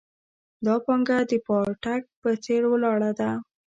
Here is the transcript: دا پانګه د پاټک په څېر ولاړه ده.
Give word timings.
دا 0.65 0.75
پانګه 0.85 1.17
د 1.29 1.31
پاټک 1.45 2.01
په 2.21 2.29
څېر 2.43 2.61
ولاړه 2.71 3.11
ده. 3.19 3.29